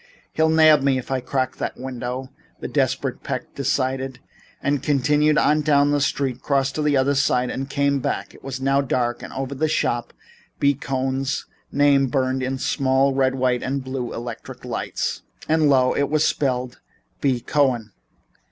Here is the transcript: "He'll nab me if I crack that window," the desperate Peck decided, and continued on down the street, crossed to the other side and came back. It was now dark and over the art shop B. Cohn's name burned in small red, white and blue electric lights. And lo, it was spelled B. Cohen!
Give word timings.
"He'll 0.33 0.49
nab 0.49 0.81
me 0.81 0.97
if 0.97 1.11
I 1.11 1.21
crack 1.21 1.57
that 1.57 1.77
window," 1.77 2.31
the 2.59 2.67
desperate 2.67 3.21
Peck 3.21 3.53
decided, 3.53 4.17
and 4.59 4.81
continued 4.81 5.37
on 5.37 5.61
down 5.61 5.91
the 5.91 6.01
street, 6.01 6.41
crossed 6.41 6.73
to 6.73 6.81
the 6.81 6.97
other 6.97 7.13
side 7.13 7.51
and 7.51 7.69
came 7.69 7.99
back. 7.99 8.33
It 8.33 8.43
was 8.43 8.59
now 8.59 8.81
dark 8.81 9.21
and 9.21 9.31
over 9.31 9.53
the 9.53 9.65
art 9.65 9.71
shop 9.71 10.13
B. 10.59 10.73
Cohn's 10.73 11.45
name 11.71 12.07
burned 12.07 12.41
in 12.41 12.57
small 12.57 13.13
red, 13.13 13.35
white 13.35 13.61
and 13.61 13.83
blue 13.83 14.11
electric 14.11 14.65
lights. 14.65 15.21
And 15.47 15.69
lo, 15.69 15.93
it 15.93 16.09
was 16.09 16.25
spelled 16.25 16.79
B. 17.19 17.39
Cohen! 17.39 17.91